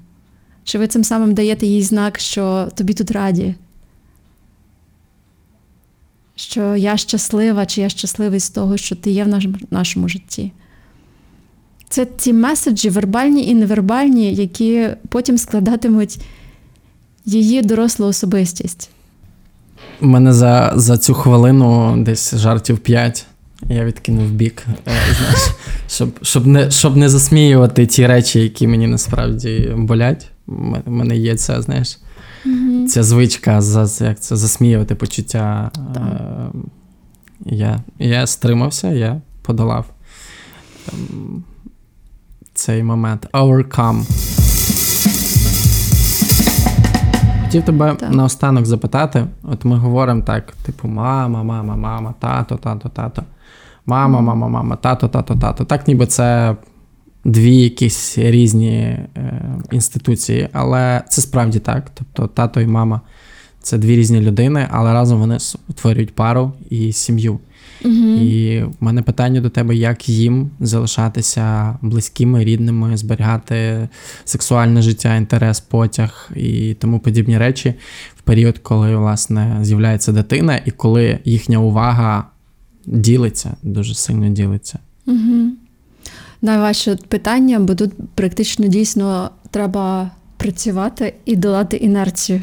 [0.63, 3.55] Чи ви цим самим даєте їй знак, що тобі тут раді?
[6.35, 10.51] Що я щаслива, чи я щасливий з того, що ти є в нашому, житті.
[11.89, 16.19] Це ці меседжі, вербальні і невербальні, які потім складатимуть
[17.25, 18.89] її дорослу особистість.
[20.01, 23.25] У мене за, за цю хвилину десь жартів 5
[23.69, 25.39] Я відкинув бік, е, знаєш,
[25.87, 30.27] щоб, щоб, не, щоб не засміювати ті речі, які мені насправді болять.
[30.85, 31.97] У мене є ця, знаєш,
[32.45, 32.87] Угу.
[32.87, 35.71] ця звичка за, як це, засміювати почуття.
[35.95, 35.99] Е,
[37.45, 39.85] я, я стримався, я подолав
[40.93, 41.43] ем,
[42.53, 43.27] цей момент.
[43.33, 44.03] Overcome.
[47.47, 48.13] Хотів тебе Так.
[48.13, 49.25] наостанок запитати.
[49.43, 53.23] От ми говоримо так: типу, мама, мама, мама, тато, тато, тато.
[53.85, 55.63] Мама, мама, мама, тато, тато, тато.
[55.65, 56.55] Так, ніби це
[57.25, 59.07] дві якісь різні е,
[59.71, 61.91] інституції, але це справді так.
[61.93, 63.01] Тобто тато і мама
[63.67, 65.37] це дві різні людини, але разом вони
[65.69, 67.39] утворюють пару і сім'ю.
[67.85, 67.93] Угу.
[67.93, 73.89] І в мене питання до тебе, як їм залишатися близькими, рідними, зберігати
[74.25, 77.73] сексуальне життя, інтерес, потяг і тому подібні речі
[78.17, 82.27] в період, коли власне з'являється дитина, і коли їхня увага
[82.85, 84.79] ділиться, дуже сильно ділиться.
[85.07, 85.51] Угу.
[86.41, 92.41] Найважче питання, бо тут практично дійсно треба працювати і долати інерцію.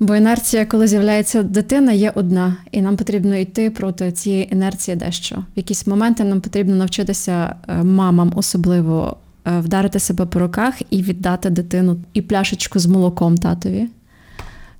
[0.00, 5.36] Бо інерція, коли з'являється дитина, є одна, і нам потрібно йти проти цієї інерції дещо.
[5.36, 11.02] В якісь моменти нам потрібно навчитися е, мамам особливо е, вдарити себе по руках і
[11.02, 13.88] віддати дитину і пляшечку з молоком татові.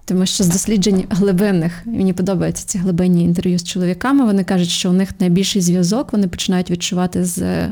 [0.04, 4.90] Тому що з досліджень глибинних, мені подобаються ці глибинні інтерв'ю з чоловіками, вони кажуть, що
[4.90, 7.68] у них найбільший зв'язок вони починають відчувати з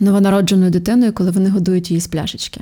[0.00, 2.60] новонародженою дитиною, коли вони годують її з пляшечки.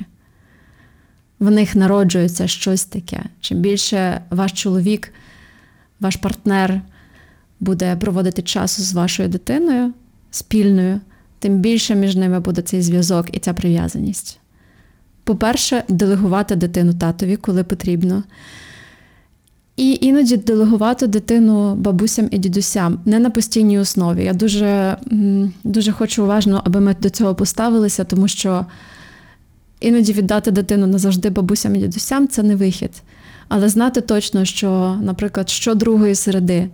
[1.41, 3.23] В них народжується щось таке.
[3.39, 5.13] Чим більше ваш чоловік,
[5.99, 6.81] ваш партнер
[7.59, 9.93] буде проводити часу з вашою дитиною
[10.31, 10.99] спільною,
[11.39, 14.39] тим більше між ними буде цей зв'язок і ця прив'язаність.
[15.23, 18.23] По-перше, делегувати дитину татові, коли потрібно.
[19.77, 24.23] І іноді делегувати дитину бабусям і дідусям не на постійній основі.
[24.23, 24.97] Я дуже,
[25.63, 28.65] дуже хочу уважно, аби ми до цього поставилися, тому що
[29.81, 32.91] іноді віддати дитину назавжди бабусям і дідусям це не вихід.
[33.47, 36.69] Але знати точно, що, наприклад, щодругої середи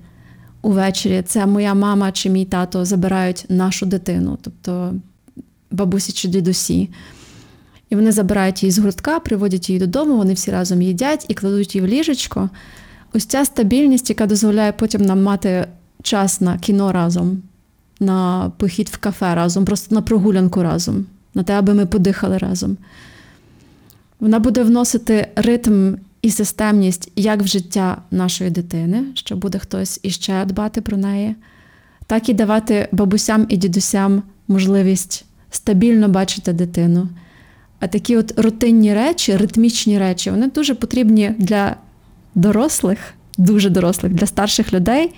[0.62, 4.94] увечері це моя мама чи мій тато забирають нашу дитину, тобто
[5.72, 6.90] бабусі чи дідусі.
[7.90, 11.76] І вони забирають її з гуртка, приводять її додому, вони всі разом їдять і кладуть
[11.76, 12.50] її в ліжечко.
[13.14, 15.68] Ось ця стабільність, яка дозволяє потім нам мати
[16.04, 17.42] час на кіно разом,
[18.00, 21.06] на похід в кафе разом, просто на прогулянку разом,
[21.38, 22.78] на те, аби ми подихали разом.
[24.20, 30.46] Вона буде вносити ритм і системність як в життя нашої дитини, що буде хтось іще
[30.46, 31.36] дбати про неї,
[32.08, 37.10] так і давати бабусям і дідусям можливість стабільно бачити дитину.
[37.80, 41.76] А такі от рутинні речі, ритмічні речі, вони дуже потрібні для
[42.36, 42.98] дорослих,
[43.38, 45.12] дуже дорослих, для старших людей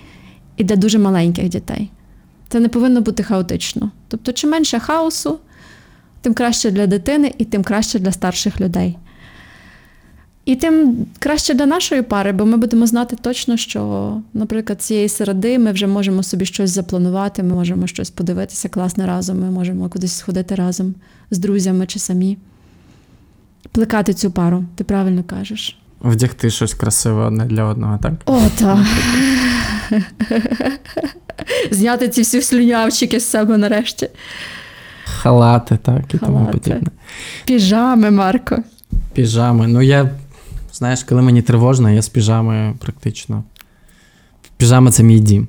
[0.56, 1.90] і для дуже маленьких дітей.
[2.48, 3.90] Це не повинно бути хаотично.
[4.08, 5.38] Тобто, чим менше хаосу,
[6.20, 8.96] тим краще для дитини і тим краще для старших людей.
[10.44, 15.58] І тим краще для нашої пари, бо ми будемо знати точно, що, наприклад, цієї середи
[15.58, 20.16] ми вже можемо собі щось запланувати, ми можемо щось подивитися класне разом, ми можемо кудись
[20.18, 20.94] сходити разом
[21.30, 22.38] з друзями чи самі.
[23.72, 25.78] Плекати цю пару, ти правильно кажеш.
[26.00, 28.12] Вдягти щось красиве одне для одного, так?
[28.26, 28.78] О, так.
[31.70, 34.08] Зняти ці всі слюнявчики з себе нарешті.
[35.18, 36.90] Халати, так, і тому подібне.
[37.44, 38.56] Піжами, Марко.
[39.12, 39.66] Піжами.
[39.66, 40.10] Ну, я,
[40.72, 43.44] знаєш, коли мені тривожно, я з піжами практично.
[44.56, 45.48] Піжама це мій дім.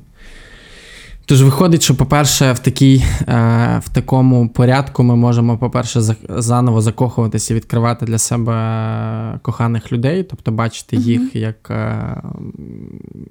[1.31, 7.53] Тож виходить, що, по-перше, в такій, е, в такому порядку ми можемо, по-перше, заново закохуватися
[7.53, 12.21] і відкривати для себе коханих людей, тобто бачити їх як е,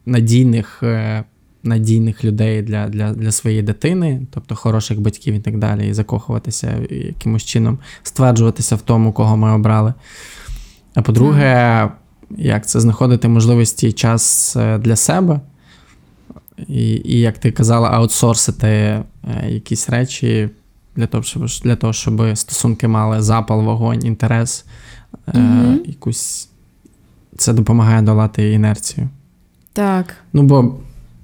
[0.06, 1.24] надійних, е,
[1.62, 6.74] надійних людей для, для, для своєї дитини, тобто хороших батьків і так далі, і закохуватися
[6.90, 9.94] і якимось чином, стверджуватися в тому, кого ми обрали.
[10.94, 11.88] А по-друге,
[12.38, 15.40] як це знаходити можливості і час е, для себе.
[16.68, 19.04] І, і як ти казала, аутсорсити е,
[19.48, 20.50] якісь речі
[20.96, 24.64] для того, щоб, для того, щоб стосунки мали запал, вогонь, інтерес.
[25.34, 25.80] Е, Мгм.
[25.86, 26.46] якусь...
[27.36, 29.08] Це допомагає долати інерцію.
[29.72, 30.14] Так.
[30.32, 30.74] Ну, бо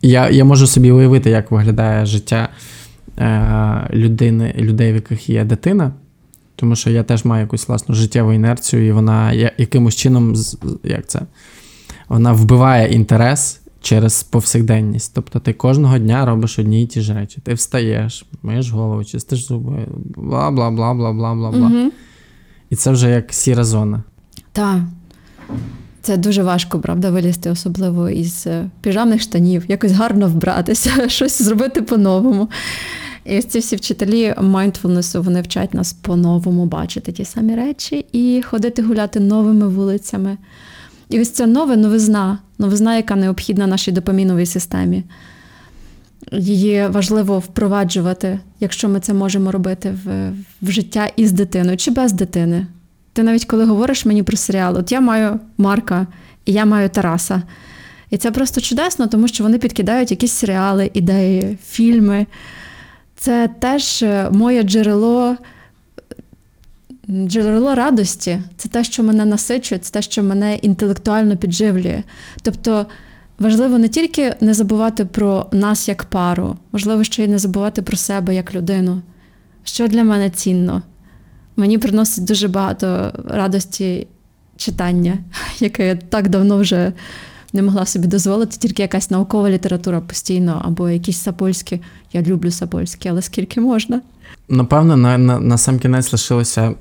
[0.02, 2.48] я, я можу собі уявити, як виглядає життя
[3.18, 5.92] е, людини, людей, в яких є дитина.
[6.56, 10.34] Тому що я теж маю якусь власну життєву інерцію, і вона я- якимось чином,
[10.84, 11.20] як це,
[12.08, 15.12] вона вбиває інтерес через повсякденність.
[15.14, 17.38] Тобто ти кожного дня робиш одні і ті ж речі.
[17.42, 21.66] Ти встаєш, миєш голову, чистиш зуби, бла бла бла бла бла бла бла.
[21.66, 21.92] Угу.
[22.70, 24.02] І це вже як сіра зона.
[24.52, 24.78] Так.
[26.06, 31.82] Це дуже важко, правда, вилізти, особливо із е, піжамних штанів, якось гарно вбратися, щось зробити
[31.82, 32.48] по-новому.
[33.24, 38.82] І ці всі вчителі майндфулнесу вони вчать нас по-новому бачити ті самі речі і ходити
[38.82, 40.36] гуляти новими вулицями.
[41.08, 45.04] І ось це нове новизна, новизна, яка необхідна нашій допаміновій системі.
[46.32, 52.12] Її важливо впроваджувати, якщо ми це можемо робити в, в життя із дитиною чи без
[52.12, 52.66] дитини.
[53.16, 56.06] Ти навіть коли говориш мені про серіал, от я маю Марка
[56.44, 57.42] і я маю Тараса.
[58.10, 62.26] І це просто чудесно, тому що вони підкидають якісь серіали, ідеї, фільми.
[63.16, 65.36] Це теж е, моє джерело,
[67.10, 68.38] джерело радості.
[68.56, 72.02] Це те, що мене насичує, це те, що мене інтелектуально підживлює.
[72.42, 72.86] Тобто
[73.38, 77.96] важливо не тільки не забувати про нас як пару, важливо ще й не забувати про
[77.96, 79.02] себе як людину.
[79.64, 80.82] Що для мене цінно?
[81.56, 84.06] Мені приносить дуже багато радості
[84.56, 85.18] читання,
[85.58, 86.92] яке я так давно вже
[87.52, 91.80] не могла собі дозволити, тільки якась наукова література постійно, або якісь сапольські.
[92.12, 94.00] Я люблю сапольські, але скільки можна.
[94.48, 96.74] Напевно, на, на, на сам кінець лишилося.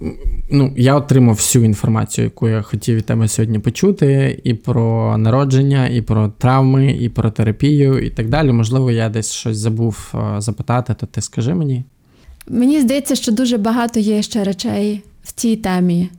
[0.52, 5.88] Ну, я отримав всю інформацію, яку я хотів від тебе сьогодні почути, і про народження,
[5.88, 8.52] і про травми, і про терапію, і так далі.
[8.52, 11.84] Можливо, я десь щось забув е, запитати, то ти скажи мені.
[12.48, 16.10] Мені здається, що дуже багато є ще речей в цій темі.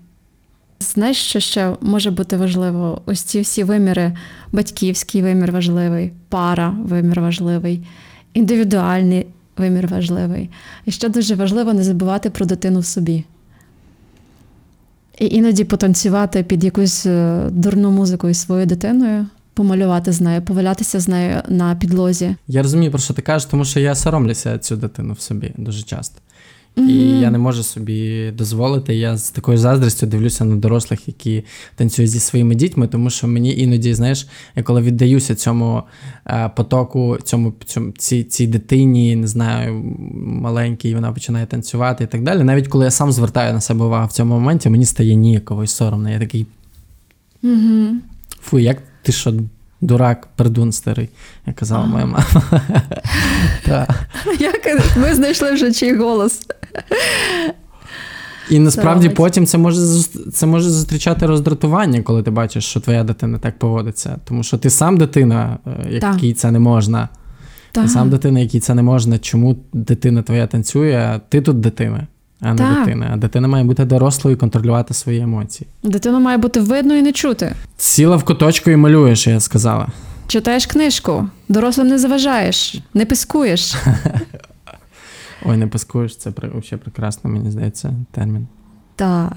[0.81, 3.03] Знаєш, що ще може бути важливо?
[3.07, 4.13] Ось ці всі виміри:
[4.53, 7.87] батьківський вимір важливий, пара вимір важливий,
[8.35, 10.51] індивідуальний вимір важливий.
[10.85, 13.25] І ще дуже важливо не забувати про дитину в собі.
[15.19, 19.27] І іноді потанцювати під якусь е, дурну музику із своєю дитиною,
[19.57, 22.37] помалювати з нею, повалятися з нею на підлозі.
[22.49, 25.83] Я розумію, про що ти кажеш, тому що я соромлюся цю дитину в собі дуже
[25.83, 26.21] часто.
[26.77, 28.95] І я не можу собі дозволити.
[28.95, 31.45] Я з такою заздрістю дивлюся на дорослих, які
[31.77, 35.83] танцюють зі своїми дітьми, тому що мені іноді, знаєш, я коли віддаюся цьому
[36.27, 39.75] е, потоку, цьому, цьому цій, цій дитині, не знаю,
[40.25, 42.43] маленькій, вона починає танцювати і так далі.
[42.43, 45.67] Навіть коли я сам звертаю на себе увагу в цьому моменті, мені стає ніяково і
[45.67, 46.11] соромно.
[46.11, 46.47] Я такий.
[47.43, 47.87] Угу.
[48.41, 49.35] Фу, як ти що,
[49.81, 51.09] дурак, пердун старий,
[51.47, 52.25] як казала моя мама.
[54.97, 56.47] Ми знайшли вже чий голос.
[58.51, 59.81] І насправді потім це може
[60.33, 64.19] це може зустрічати роздратування, коли ти бачиш, що твоя дитина так поводиться.
[64.25, 67.09] Тому що ти сам дитина, е, якій це не можна.
[67.73, 69.19] Ти сам дитина, якій це не можна.
[69.19, 72.07] Чому дитина твоя танцює, а ти тут дитина,
[72.41, 72.79] а не Так.
[72.79, 73.11] дитина.
[73.13, 75.69] А дитина має бути дорослою і контролювати свої емоції.
[75.83, 77.55] Дитину має бути видно і не чути.
[77.77, 79.87] Сіла в куточку і малюєш, я сказала.
[80.27, 83.75] Читаєш книжку, дорослим не заважаєш, не пискуєш.
[85.45, 88.47] Ой, не паскуєш, це взагалі прекрасно, мені здається, термін.
[88.97, 89.33] Та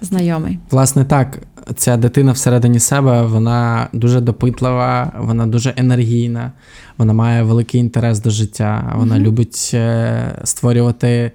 [0.00, 0.58] знайомий.
[0.70, 1.38] Власне, так,
[1.76, 6.52] ця дитина всередині себе, вона дуже допитлива, вона дуже енергійна,
[6.98, 9.24] вона має великий інтерес до життя, вона Мгм.
[9.24, 11.32] любить е, створювати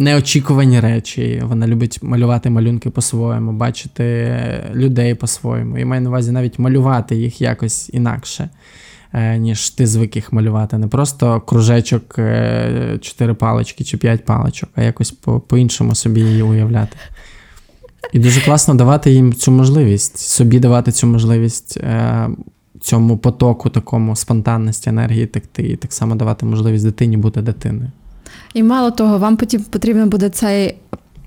[0.00, 4.34] неочікувані речі, вона любить малювати малюнки по-своєму, бачити
[4.74, 5.78] людей по-своєму.
[5.78, 8.48] І маю на увазі навіть малювати їх якось інакше.
[9.12, 10.78] е, Ніж ти звик їх малювати.
[10.78, 16.42] Не просто кружечок, е, чотири палички чи п'ять паличок, а якось по- по-іншому собі її
[16.42, 16.96] уявляти.
[18.12, 22.28] І дуже класно давати їм цю можливість, собі давати цю можливість е,
[22.80, 27.90] цьому потоку, такому спонтанності енергії текти, і так само давати можливість дитині бути дитиною.
[28.54, 30.74] І мало того, вам потім потрібно буде цей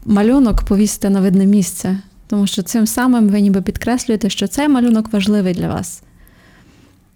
[0.06, 5.14] малюнок повісити на видне місце, тому що цим самим ви ніби підкреслюєте, що цей малюнок
[5.14, 6.04] важливий для вас.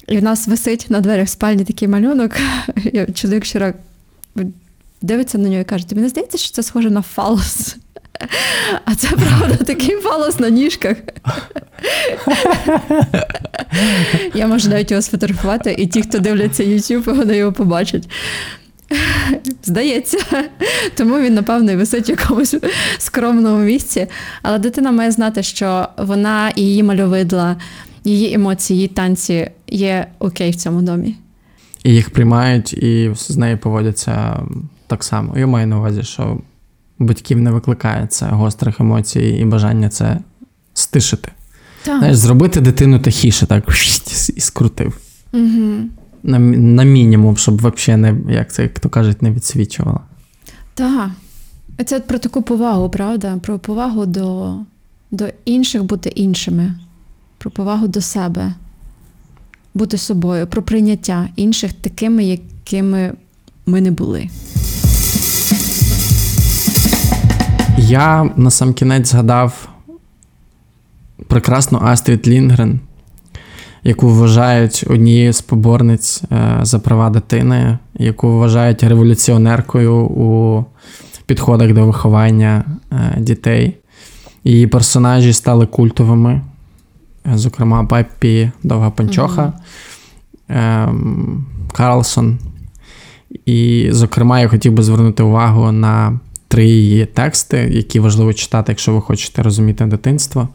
[0.07, 2.31] І в нас висить на дверях спальні такий малюнок.
[3.13, 3.73] Чоловік вчора
[5.01, 7.77] дивиться на нього і каже: не здається, що це схоже на фалос?
[8.85, 10.97] А це правда такий фалос на ніжках.
[14.33, 18.09] Я можу навіть його сфотографувати, і ті, хто дивляться YouTube, вони його побачать.
[19.63, 20.17] Здається.
[20.95, 22.55] Тому він, напевно, і висить в якомусь
[22.97, 24.07] скромному місці.
[24.41, 27.55] Але дитина має знати, що вона і її мальовидла,
[28.03, 31.15] її емоції, її танці є окей в цьому домі.
[31.83, 34.39] І їх приймають, і з нею поводяться
[34.87, 35.37] так само.
[35.37, 36.37] Я маю на увазі, що
[36.99, 40.17] батьків не викликає це гострих емоцій і бажання це
[40.73, 41.31] стишити.
[41.83, 41.97] Так.
[41.97, 43.63] Знаєш, зробити дитину тихіше, так
[44.35, 44.97] і скрутив.
[45.33, 45.73] Угу.
[46.23, 49.99] На, на мінімум, щоб взагалі не, як це, як то кажуть, не відсвічувала.
[50.73, 51.09] Так.
[51.85, 53.37] Це про таку повагу, правда?
[53.43, 54.55] Про повагу до,
[55.11, 56.73] до інших бути іншими,
[57.37, 58.53] про повагу до себе,
[59.73, 63.13] бути собою, про прийняття інших такими, якими
[63.65, 64.29] ми не були.
[67.77, 69.69] Я на сам кінець згадав
[71.27, 72.79] прекрасну Астрід Лінгрен,
[73.87, 80.65] яку вважають однією з поборниць е, за права дитини, яку вважають революціонеркою у
[81.25, 83.77] підходах до виховання е, дітей.
[84.43, 86.41] Її персонажі стали культовими,
[87.33, 89.53] е, зокрема, Пеппі Довга Панчоха,
[90.49, 92.39] ем, Карлсон.
[93.45, 98.93] І, зокрема, я хотів би звернути увагу на три її тексти, які важливо читати, якщо
[98.93, 100.47] ви хочете розуміти дитинство.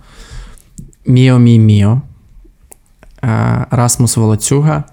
[1.07, 2.01] Міо мій Міо,
[3.71, 4.85] Расмус Волоцюга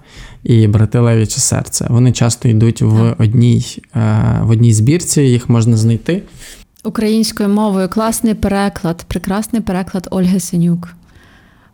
[0.42, 1.86] і Брати Левіче серце.
[1.90, 4.00] Вони часто йдуть в одній, е,
[4.42, 6.22] в одній збірці, їх можна знайти.
[6.84, 10.88] Українською мовою класний переклад, прекрасний переклад Ольги Синюк.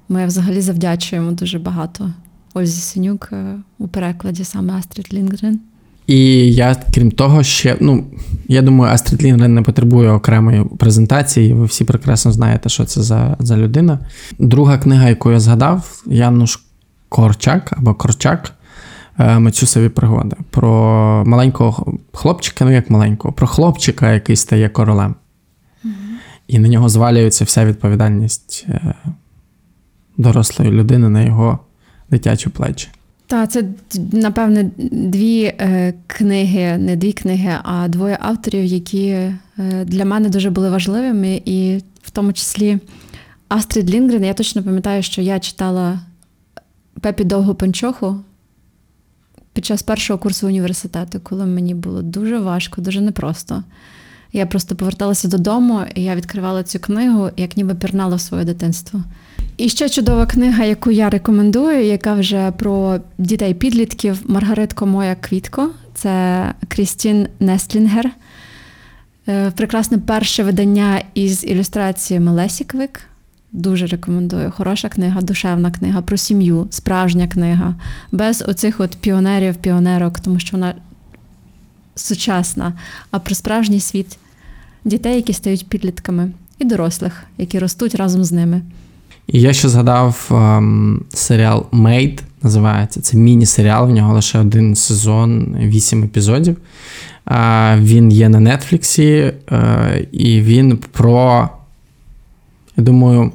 [0.09, 2.13] Ми взагалі завдячуємо дуже багато
[2.55, 5.61] Ользі Синюк е, у перекладі саме Астрід Лінгрен.
[6.07, 8.05] І я, крім того, ще, ну,
[8.49, 11.53] я думаю, Астрід Лінгрен не потребує окремої презентації.
[11.53, 13.99] Ви всі прекрасно знаєте, що це за, за людина.
[14.39, 16.61] Друга книга, яку я згадав, Януш
[17.09, 18.53] Корчак або Корчак.
[19.19, 20.37] е, Мацюсові пригоди.
[20.51, 20.73] Про
[21.27, 25.15] маленького хлопчика, ну як маленького, про хлопчика, який стає королем.
[26.49, 28.95] І на нього звалюється вся відповідальність е,
[30.17, 31.59] дорослої людини на його
[32.11, 32.89] дитячі плечі.
[33.27, 33.64] Так, це
[34.12, 39.39] напевне дві е, книги, не дві книги, а двоє авторів, які е,
[39.85, 42.79] для мене дуже були важливими, і в тому числі
[43.49, 44.24] Астрід Лінгрен.
[44.24, 46.01] Я точно пам'ятаю, що я читала
[47.01, 48.20] Пепі Довгу Панчоху
[49.53, 53.64] під час першого курсу університету, коли мені було дуже важко, дуже непросто.
[54.37, 59.01] Я просто поверталася додому, і я відкривала цю книгу, як ніби пірнала в своє дитинство.
[59.57, 65.70] І ще чудова книга, яку я рекомендую, яка вже про дітей-підлітків Маргаритко Моя Квітко.
[65.95, 68.11] Це Крістін Нестлінгер.
[69.28, 73.01] Е, Прекрасне перше видання із ілюстраціями Лесі Квик.
[73.53, 74.51] Дуже рекомендую.
[74.51, 77.74] Хороша книга, душевна книга про сім'ю, справжня книга,
[78.12, 80.74] без оцих от піонерів, піонерок, тому що вона
[81.95, 82.72] сучасна,
[83.11, 84.18] а про справжній світ
[84.87, 88.62] дітей, які стають підлітками, і дорослих, які ростуть разом з ними.
[89.26, 93.01] І я ще згадав ем, серіал Made, називається.
[93.01, 96.57] Це міні-серіал, в нього лише один сезон, вісім епізодів.
[97.28, 101.49] Е, він є на Нетфліксі, е, і він про,
[102.76, 103.32] я думаю,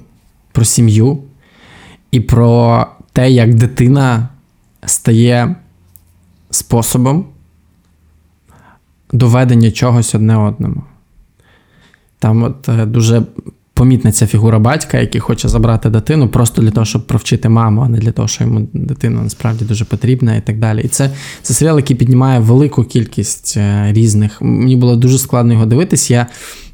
[0.51, 1.17] про сім'ю
[2.11, 4.27] і про те, як дитина
[4.85, 5.55] стає
[6.49, 7.25] способом
[9.11, 10.83] доведення чогось одне одному.
[12.21, 13.23] Там от е, дуже
[13.73, 17.89] помітна ця фігура батька, який хоче забрати дитину просто для того, щоб провчити маму, а
[17.89, 20.81] не для того, що йому дитина насправді дуже потрібна і так далі.
[20.81, 21.09] І це,
[21.41, 24.41] це серіал, який піднімає велику кількість е, різних.
[24.41, 26.11] Мені було дуже складно його дивитись.
[26.11, 26.27] Я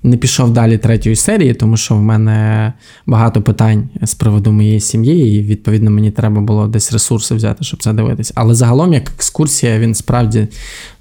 [0.04, 2.74] не пішов далі третьої серії, тому що в мене
[3.06, 7.84] багато питань з приводу моєї сім'ї, і відповідно мені треба було десь ресурси взяти, щоб
[7.84, 8.32] це дивитись.
[8.36, 10.48] Але загалом, як екскурсія, він справді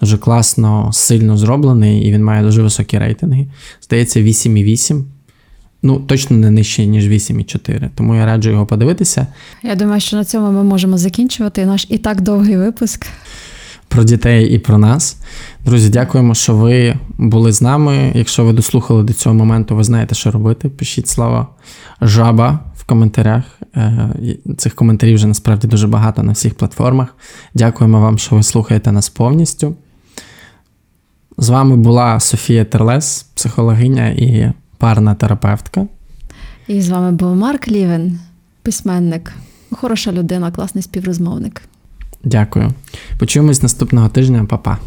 [0.01, 3.47] дуже класно, сильно зроблений, і він має дуже високі рейтинги.
[3.81, 5.03] Здається, 8,8.
[5.83, 7.91] Ну, точно не нижче, ніж 8,4.
[7.95, 9.27] Тому я раджу його подивитися.
[9.63, 13.07] Я думаю, що на цьому ми можемо закінчувати наш і так довгий випуск.
[13.89, 15.17] Про дітей і про нас.
[15.65, 18.13] Друзі, дякуємо, що ви були з нами.
[18.15, 20.69] Якщо ви дослухали до цього моменту, ви знаєте, що робити.
[20.69, 21.47] Пишіть слова
[22.01, 23.45] жаба в коментарях.
[23.77, 24.11] Е,
[24.57, 27.17] Цих коментарів вже насправді дуже багато на всіх платформах.
[27.55, 29.75] Дякуємо вам, що ви слухаєте нас повністю.
[31.39, 35.87] З вами була Софія Терлес, психологиня і парна терапевтка.
[36.69, 38.19] І з вами був Марк Лівен,
[38.63, 39.33] письменник,
[39.71, 41.63] хороша людина, класний співрозмовник.
[42.25, 42.73] Дякую.
[43.19, 44.79] Почуємось наступного тижня, Па-па.